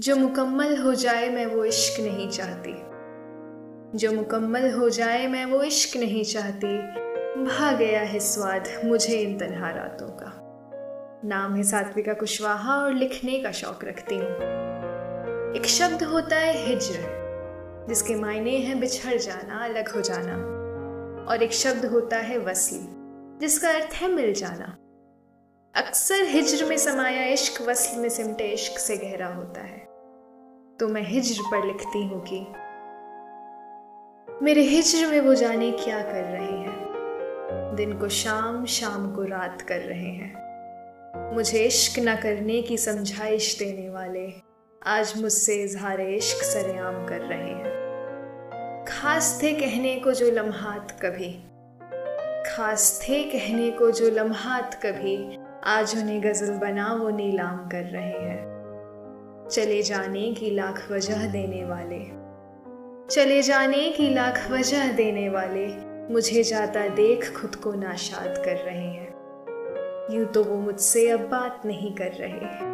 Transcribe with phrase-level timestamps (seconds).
[0.00, 2.72] जो मुकम्मल हो जाए मैं वो इश्क नहीं चाहती।
[3.98, 6.78] जो मुकम्मल हो जाए मैं वो इश्क नहीं चाहती।
[7.44, 10.32] भा गया है स्वाद मुझे इन तनहा रातों का।
[11.24, 14.30] नाम है सात्विका कुशवाहा और लिखने का शौक रखती हूँ।
[15.56, 20.36] एक शब्द होता है हिजर, जिसके मायने हैं बिछड़ जाना, अलग हो जाना।
[21.32, 22.80] और एक शब्द होता है वसी
[23.40, 24.76] जिसका अर्थ है मिल जाना।
[25.74, 29.87] अक्सर हिजर में समाया इश्क, वसल में सिमटे इश्क से गहरा होता है।
[30.80, 32.40] तो मैं हिजर पर लिखती हूँ कि
[34.44, 36.88] मेरे हिज्र में वो जाने क्या कर रहे हैं।
[37.76, 40.48] दिन को शाम शाम को रात कर रहे हैं।
[41.34, 44.32] मुझे इश्क न करने की समझाइश देने वाले
[44.86, 47.78] आज मुझसे इजहार इश्क सरेआम कर रहे हैं।
[48.88, 51.44] खास थे कहने को जो लम्हात कभी।
[52.50, 58.28] खास थे कहने को जो लम्हात कभी। आज उन्हें गज़ल बना वो नीलाम कर रहे
[58.28, 58.57] हैं।
[59.50, 61.98] चले जाने की लाख वजह देने वाले।
[63.14, 65.66] चले जाने की लाख वजह देने वाले
[66.12, 69.08] मुझे जाता देख खुद को नाशाद कर रहे हैं।
[70.10, 72.68] यूँ तो वो मुझसे अब बात नहीं कर रहे।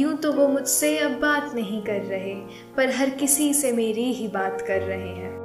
[0.00, 2.34] यूँ तो वो मुझसे अब बात नहीं कर रहे,
[2.76, 5.40] पर हर किसी से मेरी ही बात कर रहे हैं।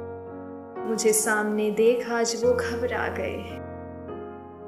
[0.88, 3.62] मुझे सामने देख आज वो घबरा गए।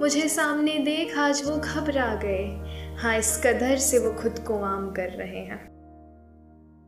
[0.01, 2.61] मुझे सामने देख आज वो घबरा गए।
[2.99, 5.69] हाँ इस कदर से वो खुद को आम कर रहे हैं।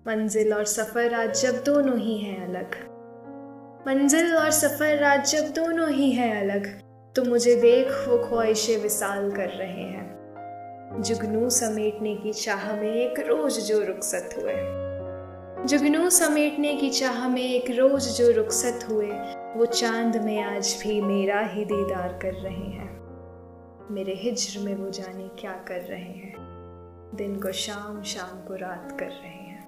[0.07, 2.75] मंजिल और सफ़र आज जब दोनों ही हैं अलग।
[3.89, 6.67] मंजिल और सफ़र आज जब दोनों ही हैं अलग
[7.17, 13.21] तो मुझे देख वो ख्वाहिश विसाल कर रहे हैं। जुगनू समेटने की चाह में एक
[13.21, 14.55] रोज जो रुखसत हुए।
[15.67, 19.11] जुगनू समेटने की चाह में एक रोज जो रुखसत हुए,
[19.57, 23.10] वो चाँद में आज भी मेरा ही दीदार कर रहे हैं।
[23.91, 26.35] मेरे हिज्र में वो जाने क्या कर रहे हैं।
[27.15, 29.60] दिन को शाम शाम को रात कर रहे हैं।